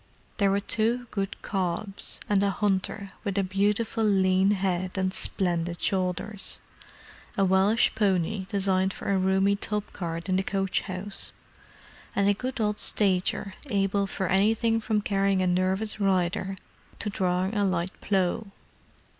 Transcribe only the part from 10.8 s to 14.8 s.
house; and a good old stager able for anything